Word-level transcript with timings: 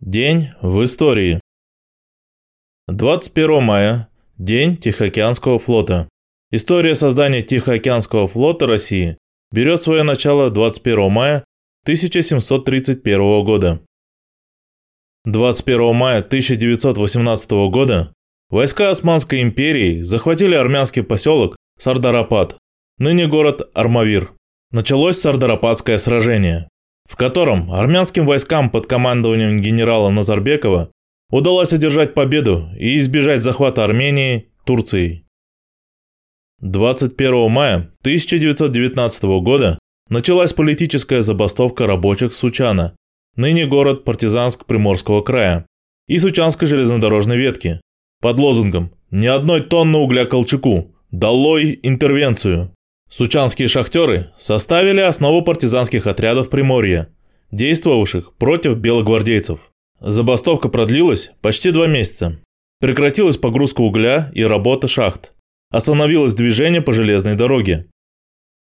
День 0.00 0.50
в 0.60 0.84
истории. 0.84 1.40
21 2.88 3.62
мая– 3.62 4.08
День 4.38 4.76
Тихоокеанского 4.76 5.58
флота. 5.58 6.08
История 6.50 6.94
создания 6.94 7.42
Тихоокеанского 7.42 8.26
флота 8.28 8.66
России 8.66 9.16
берет 9.50 9.80
свое 9.80 10.02
начало 10.02 10.50
21 10.50 11.10
мая 11.10 11.44
1731 11.84 13.44
года. 13.44 13.80
21 15.24 15.94
мая 15.94 16.18
1918 16.18 17.50
года 17.70 18.12
войска 18.50 18.90
Османской 18.90 19.42
империи 19.42 20.02
захватили 20.02 20.54
армянский 20.54 21.02
поселок 21.02 21.56
Сардарапад, 21.78 22.58
ныне 22.98 23.26
город 23.26 23.70
Армавир. 23.74 24.34
Началось 24.70 25.18
Сардарападское 25.20 25.98
сражение 25.98 26.68
в 27.08 27.16
котором 27.16 27.72
армянским 27.72 28.26
войскам 28.26 28.70
под 28.70 28.86
командованием 28.86 29.56
генерала 29.56 30.10
Назарбекова 30.10 30.90
удалось 31.30 31.72
одержать 31.72 32.14
победу 32.14 32.68
и 32.78 32.98
избежать 32.98 33.42
захвата 33.42 33.84
Армении 33.84 34.48
Турцией. 34.64 35.24
21 36.60 37.50
мая 37.50 37.76
1919 38.00 39.24
года 39.42 39.78
началась 40.08 40.52
политическая 40.52 41.22
забастовка 41.22 41.86
рабочих 41.86 42.32
Сучана, 42.32 42.96
ныне 43.36 43.66
город 43.66 44.04
Партизанск 44.04 44.64
Приморского 44.64 45.22
края, 45.22 45.66
и 46.06 46.18
Сучанской 46.18 46.68
железнодорожной 46.68 47.36
ветки, 47.36 47.80
под 48.20 48.38
лозунгом 48.38 48.92
«Ни 49.10 49.26
одной 49.26 49.62
тонны 49.62 49.98
угля 49.98 50.24
Колчаку! 50.24 50.94
Долой 51.10 51.78
интервенцию!» 51.82 52.74
Сучанские 53.16 53.68
шахтеры 53.68 54.32
составили 54.36 54.98
основу 54.98 55.42
партизанских 55.42 56.08
отрядов 56.08 56.50
Приморья, 56.50 57.10
действовавших 57.52 58.32
против 58.38 58.78
белогвардейцев. 58.78 59.60
Забастовка 60.00 60.68
продлилась 60.68 61.30
почти 61.40 61.70
два 61.70 61.86
месяца. 61.86 62.40
Прекратилась 62.80 63.36
погрузка 63.36 63.82
угля 63.82 64.32
и 64.34 64.42
работа 64.42 64.88
шахт. 64.88 65.32
Остановилось 65.70 66.34
движение 66.34 66.82
по 66.82 66.92
железной 66.92 67.36
дороге. 67.36 67.86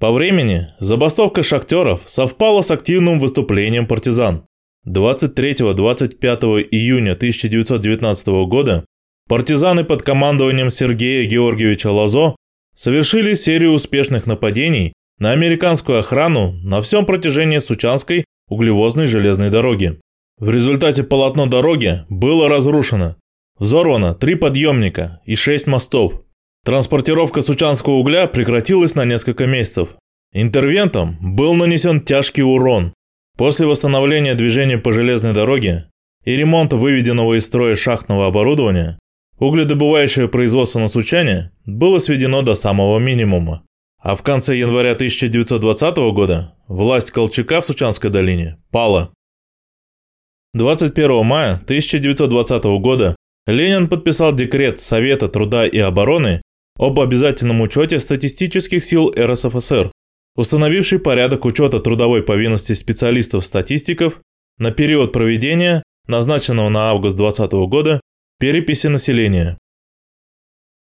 По 0.00 0.12
времени 0.12 0.68
забастовка 0.80 1.42
шахтеров 1.42 2.02
совпала 2.04 2.60
с 2.60 2.70
активным 2.70 3.18
выступлением 3.18 3.86
партизан. 3.86 4.44
23-25 4.86 6.68
июня 6.72 7.12
1919 7.12 8.26
года 8.46 8.84
партизаны 9.30 9.84
под 9.84 10.02
командованием 10.02 10.68
Сергея 10.68 11.26
Георгиевича 11.26 11.90
Лазо 11.90 12.36
совершили 12.76 13.34
серию 13.34 13.72
успешных 13.72 14.26
нападений 14.26 14.92
на 15.18 15.32
американскую 15.32 15.98
охрану 15.98 16.52
на 16.62 16.82
всем 16.82 17.06
протяжении 17.06 17.58
Сучанской 17.58 18.24
углевозной 18.48 19.06
железной 19.06 19.50
дороги. 19.50 19.98
В 20.38 20.50
результате 20.50 21.02
полотно 21.02 21.46
дороги 21.46 22.04
было 22.10 22.48
разрушено. 22.48 23.16
Взорвано 23.58 24.14
три 24.14 24.34
подъемника 24.34 25.20
и 25.24 25.34
шесть 25.34 25.66
мостов. 25.66 26.22
Транспортировка 26.64 27.40
сучанского 27.40 27.94
угля 27.94 28.26
прекратилась 28.26 28.94
на 28.94 29.06
несколько 29.06 29.46
месяцев. 29.46 29.96
Интервентам 30.34 31.16
был 31.20 31.54
нанесен 31.54 32.02
тяжкий 32.02 32.42
урон. 32.42 32.92
После 33.38 33.66
восстановления 33.66 34.34
движения 34.34 34.76
по 34.76 34.92
железной 34.92 35.32
дороге 35.32 35.88
и 36.24 36.36
ремонта 36.36 36.76
выведенного 36.76 37.38
из 37.38 37.46
строя 37.46 37.76
шахтного 37.76 38.26
оборудования 38.26 38.98
Угледобывающее 39.38 40.28
производство 40.28 40.78
на 40.78 40.88
Сучане 40.88 41.52
было 41.66 41.98
сведено 41.98 42.42
до 42.42 42.54
самого 42.54 42.98
минимума. 42.98 43.64
А 44.02 44.16
в 44.16 44.22
конце 44.22 44.56
января 44.56 44.92
1920 44.92 45.96
года 46.14 46.54
власть 46.68 47.10
Колчака 47.10 47.60
в 47.60 47.66
Сучанской 47.66 48.08
долине 48.08 48.58
пала. 48.70 49.12
21 50.54 51.24
мая 51.26 51.54
1920 51.54 52.64
года 52.80 53.14
Ленин 53.46 53.88
подписал 53.88 54.34
декрет 54.34 54.80
Совета 54.80 55.28
труда 55.28 55.66
и 55.66 55.78
обороны 55.78 56.40
об 56.78 56.98
обязательном 56.98 57.60
учете 57.60 58.00
статистических 58.00 58.82
сил 58.84 59.12
РСФСР, 59.16 59.92
установивший 60.34 60.98
порядок 60.98 61.44
учета 61.44 61.80
трудовой 61.80 62.22
повинности 62.22 62.72
специалистов-статистиков 62.72 64.20
на 64.58 64.70
период 64.70 65.12
проведения, 65.12 65.82
назначенного 66.06 66.70
на 66.70 66.90
август 66.90 67.16
2020 67.16 67.52
года, 67.68 68.00
Переписи 68.38 68.88
населения. 68.88 69.56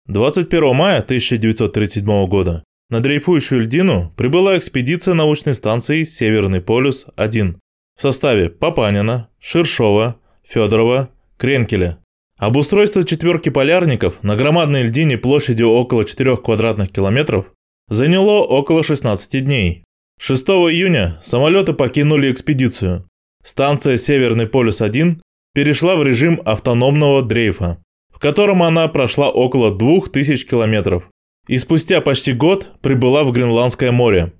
21 0.06 0.76
мая 0.76 1.00
1937 1.00 2.26
года 2.28 2.62
на 2.88 3.00
дрейфующую 3.00 3.62
льдину 3.62 4.12
прибыла 4.16 4.56
экспедиция 4.56 5.14
научной 5.14 5.56
станции 5.56 6.04
«Северный 6.04 6.60
полюс-1» 6.60 7.56
в 7.98 8.00
составе 8.00 8.48
Папанина, 8.48 9.28
Ширшова, 9.40 10.20
Федорова, 10.44 11.10
Кренкеля. 11.36 11.98
Обустройство 12.38 13.02
четверки 13.02 13.48
полярников 13.48 14.22
на 14.22 14.36
громадной 14.36 14.84
льдине 14.84 15.18
площадью 15.18 15.70
около 15.70 16.04
4 16.04 16.36
квадратных 16.36 16.92
километров 16.92 17.46
заняло 17.88 18.44
около 18.44 18.84
16 18.84 19.44
дней. 19.44 19.82
6 20.20 20.46
июня 20.46 21.18
самолеты 21.20 21.72
покинули 21.72 22.30
экспедицию. 22.30 23.08
Станция 23.42 23.96
«Северный 23.96 24.46
полюс-1» 24.46 25.18
перешла 25.54 25.96
в 25.96 26.02
режим 26.02 26.40
автономного 26.44 27.22
дрейфа, 27.22 27.82
в 28.10 28.18
котором 28.18 28.62
она 28.62 28.88
прошла 28.88 29.30
около 29.30 29.76
2000 29.76 30.46
километров 30.46 31.04
и 31.48 31.58
спустя 31.58 32.00
почти 32.00 32.32
год 32.32 32.70
прибыла 32.80 33.24
в 33.24 33.32
Гренландское 33.32 33.92
море. 33.92 34.32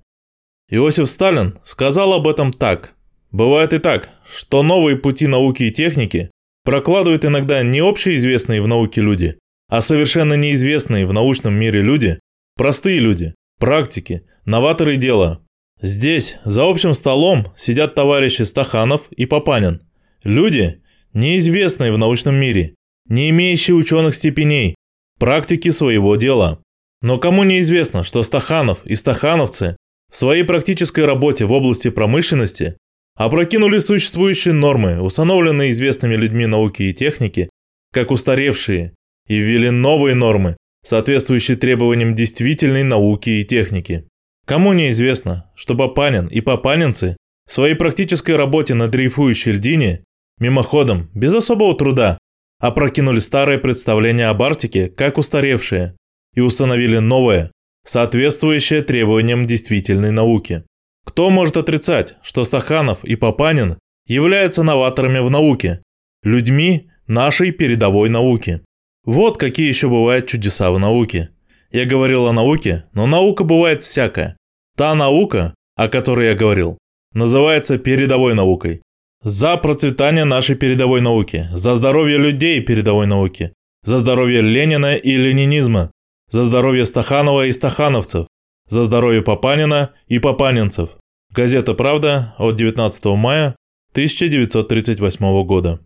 Иосиф 0.71 1.09
Сталин 1.09 1.59
сказал 1.65 2.13
об 2.15 2.29
этом 2.29 2.53
так. 2.53 2.95
Бывает 3.31 3.73
и 3.73 3.79
так, 3.79 4.11
что 4.25 4.63
новые 4.63 4.97
пути 4.97 5.27
науки 5.27 5.65
и 5.65 5.71
техники 5.71 6.31
прокладывают 6.65 7.25
иногда 7.25 7.63
не 7.63 7.81
общеизвестные 7.81 8.63
в 8.63 8.69
науке 8.69 9.01
люди, 9.01 9.39
а 9.69 9.81
совершенно 9.81 10.35
неизвестные 10.35 11.07
в 11.07 11.13
научном 11.13 11.55
мире 11.55 11.83
люди, 11.83 12.21
простые 12.57 13.01
люди, 13.01 13.35
практики, 13.59 14.25
новаторы 14.45 14.97
дела. 14.97 15.41
Здесь, 15.81 16.37
за 16.45 16.69
общим 16.69 16.95
столом, 16.95 17.53
сидят 17.57 17.95
товарищи 17.95 18.43
Стаханов 18.43 19.11
и 19.11 19.27
Папанин. 19.27 19.83
Люди, 20.23 20.82
неизвестные 21.15 21.93
в 21.93 21.99
научном 21.99 22.35
мире, 22.35 22.75
не 23.09 23.31
имеющие 23.31 23.75
ученых 23.75 24.15
степеней, 24.15 24.75
практики 25.19 25.71
своего 25.71 26.17
дела. 26.17 26.63
Но 27.01 27.19
кому 27.19 27.45
неизвестно, 27.45 28.05
что 28.05 28.23
Стаханов 28.23 28.85
и 28.87 28.95
стахановцы 28.95 29.77
в 30.11 30.17
своей 30.17 30.45
практической 30.45 31.05
работе 31.05 31.45
в 31.45 31.53
области 31.53 31.91
промышленности 31.91 32.77
опрокинули 33.17 33.79
существующие 33.79 34.55
нормы, 34.55 35.01
установленные 35.01 35.73
известными 35.73 36.15
людьми 36.15 36.47
науки 36.47 36.83
и 36.83 36.93
техники, 36.93 37.51
как 37.93 38.11
устаревшие, 38.11 38.95
и 39.29 39.37
ввели 39.39 39.71
новые 39.71 40.15
нормы, 40.15 40.57
соответствующие 40.85 41.57
требованиям 41.57 42.15
действительной 42.15 42.83
науки 42.83 43.31
и 43.31 43.45
техники. 43.45 44.07
Кому 44.47 44.73
неизвестно, 44.73 45.51
что 45.55 45.77
Папанин 45.77 46.27
и 46.27 46.41
папанинцы 46.41 47.17
в 47.47 47.53
своей 47.53 47.75
практической 47.75 48.37
работе 48.37 48.75
на 48.75 48.89
дрейфующей 48.89 49.53
льдине 49.53 50.05
Мимоходом, 50.43 51.09
без 51.15 51.33
особого 51.35 51.73
труда, 51.77 52.19
опрокинули 52.59 53.21
старое 53.21 53.59
представление 53.59 54.27
об 54.27 54.43
Арктике 54.43 54.89
как 54.89 55.17
устаревшее 55.17 55.95
и 56.35 56.41
установили 56.41 56.99
новое, 56.99 57.53
соответствующее 57.85 58.83
требованиям 58.83 59.47
действительной 59.47 60.11
науки. 60.11 60.65
Кто 61.07 61.31
может 61.31 61.57
отрицать, 61.57 62.17
что 62.25 62.43
Стаханов 62.43 63.05
и 63.05 63.15
Папанин 63.15 63.79
являются 64.09 64.65
новаторами 64.65 65.21
в 65.21 65.31
науке, 65.31 65.81
людьми 66.25 66.91
нашей 67.07 67.53
передовой 67.53 68.09
науки? 68.09 68.63
Вот 69.05 69.39
какие 69.39 69.69
еще 69.69 69.89
бывают 69.89 70.27
чудеса 70.27 70.73
в 70.73 70.79
науке. 70.81 71.31
Я 71.71 71.85
говорил 71.85 72.27
о 72.27 72.33
науке, 72.33 72.87
но 72.95 73.07
наука 73.07 73.45
бывает 73.45 73.85
всякая. 73.85 74.37
Та 74.77 74.93
наука, 74.97 75.55
о 75.77 75.89
которой 75.89 76.31
я 76.31 76.35
говорил, 76.35 76.79
называется 77.15 77.79
передовой 77.79 78.35
наукой. 78.35 78.83
За 79.25 79.57
процветание 79.57 80.25
нашей 80.25 80.57
передовой 80.57 81.01
науки, 81.01 81.49
за 81.53 81.77
здоровье 81.77 82.19
людей 82.19 82.61
передовой 82.61 83.07
науки, 83.07 83.53
за 83.85 83.99
здоровье 83.99 84.43
Ленина 84.43 84.97
и 84.97 85.17
ленинизма, 85.17 85.93
за 86.29 86.45
здоровье 86.45 86.87
Стаханова 86.87 87.47
и 87.47 87.53
стахановцев, 87.53 88.27
за 88.69 88.83
здоровье 88.83 89.23
Папанина 89.23 89.93
и 90.09 90.19
папанинцев. 90.19 90.91
Газета 91.31 91.75
«Правда» 91.75 92.35
от 92.37 92.57
19 92.57 93.05
мая 93.17 93.55
1938 93.93 95.45
года. 95.45 95.79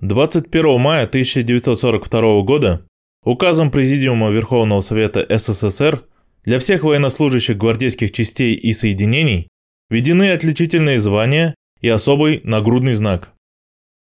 21 0.00 0.80
мая 0.80 1.04
1942 1.04 2.42
года 2.42 2.86
указом 3.24 3.70
Президиума 3.70 4.30
Верховного 4.30 4.80
Совета 4.80 5.26
СССР 5.28 6.06
для 6.44 6.58
всех 6.60 6.82
военнослужащих 6.82 7.58
гвардейских 7.58 8.10
частей 8.12 8.54
и 8.54 8.72
соединений 8.72 9.48
введены 9.90 10.30
отличительные 10.30 10.98
звания 10.98 11.54
и 11.80 11.88
особый 11.88 12.40
нагрудный 12.44 12.94
знак. 12.94 13.32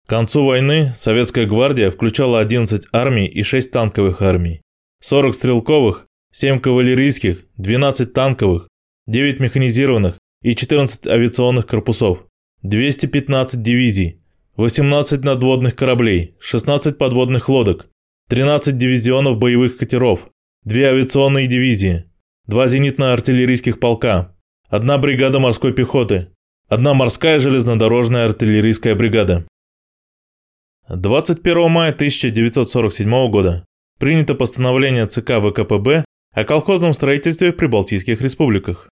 К 0.06 0.10
концу 0.10 0.44
войны 0.44 0.92
Советская 0.94 1.46
гвардия 1.46 1.90
включала 1.90 2.40
11 2.40 2.86
армий 2.92 3.26
и 3.26 3.42
6 3.42 3.70
танковых 3.70 4.22
армий, 4.22 4.60
40 5.00 5.34
стрелковых, 5.34 6.06
7 6.32 6.60
кавалерийских, 6.60 7.44
12 7.56 8.12
танковых, 8.12 8.68
9 9.06 9.40
механизированных 9.40 10.18
и 10.42 10.54
14 10.54 11.06
авиационных 11.08 11.66
корпусов, 11.66 12.26
215 12.62 13.62
дивизий, 13.62 14.22
18 14.56 15.24
надводных 15.24 15.74
кораблей, 15.74 16.36
16 16.38 16.98
подводных 16.98 17.48
лодок, 17.48 17.86
13 18.28 18.78
дивизионов 18.78 19.38
боевых 19.38 19.76
катеров, 19.76 20.28
2 20.64 20.82
авиационные 20.82 21.46
дивизии, 21.46 22.04
2 22.46 22.66
зенитно-артиллерийских 22.68 23.80
полка, 23.80 24.36
1 24.68 25.00
бригада 25.00 25.40
морской 25.40 25.72
пехоты, 25.72 26.28
1 26.68 26.96
морская 26.96 27.38
железнодорожная 27.38 28.24
артиллерийская 28.24 28.96
бригада. 28.96 29.46
21 30.88 31.70
мая 31.70 31.92
1947 31.92 33.30
года 33.30 33.64
принято 34.00 34.34
постановление 34.34 35.06
ЦК 35.06 35.38
ВКПБ 35.40 36.04
о 36.34 36.44
колхозном 36.44 36.92
строительстве 36.92 37.52
в 37.52 37.56
Прибалтийских 37.56 38.20
республиках. 38.20 38.88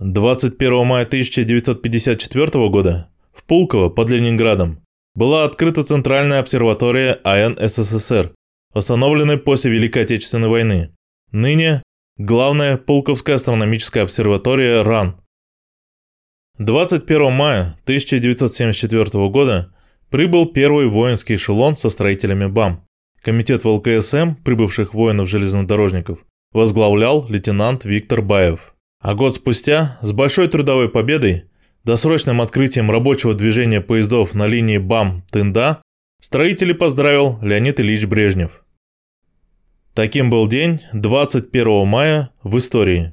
21 0.00 0.84
мая 0.84 1.06
1954 1.06 2.68
года 2.68 3.08
в 3.32 3.42
Пулково 3.44 3.88
под 3.88 4.10
Ленинградом 4.10 4.84
была 5.14 5.44
открыта 5.44 5.82
Центральная 5.82 6.40
обсерватория 6.40 7.20
АН 7.24 7.56
СССР, 7.58 8.34
восстановленная 8.74 9.38
после 9.38 9.70
Великой 9.70 10.02
Отечественной 10.02 10.48
войны. 10.48 10.94
Ныне 11.32 11.82
главная 12.18 12.76
Пулковская 12.76 13.36
астрономическая 13.36 14.02
обсерватория 14.02 14.84
РАН. 14.84 15.23
21 16.58 17.32
мая 17.32 17.76
1974 17.82 19.28
года 19.28 19.72
прибыл 20.08 20.46
первый 20.46 20.86
воинский 20.86 21.34
эшелон 21.34 21.74
со 21.74 21.88
строителями 21.88 22.46
БАМ. 22.46 22.86
Комитет 23.20 23.64
ВЛКСМ, 23.64 24.36
прибывших 24.44 24.94
воинов-железнодорожников, 24.94 26.20
возглавлял 26.52 27.26
лейтенант 27.28 27.84
Виктор 27.84 28.22
Баев. 28.22 28.76
А 29.00 29.16
год 29.16 29.34
спустя, 29.34 29.98
с 30.00 30.12
большой 30.12 30.46
трудовой 30.46 30.88
победой, 30.88 31.46
досрочным 31.82 32.40
открытием 32.40 32.88
рабочего 32.88 33.34
движения 33.34 33.80
поездов 33.80 34.32
на 34.32 34.46
линии 34.46 34.78
БАМ-Тында, 34.78 35.78
строители 36.20 36.72
поздравил 36.72 37.40
Леонид 37.42 37.80
Ильич 37.80 38.06
Брежнев. 38.06 38.64
Таким 39.92 40.30
был 40.30 40.46
день 40.46 40.82
21 40.92 41.84
мая 41.84 42.30
в 42.44 42.56
истории. 42.58 43.12